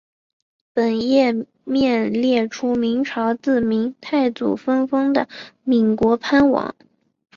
[0.73, 5.27] 本页面列出明朝自明太祖分封的
[5.63, 6.73] 岷国藩王。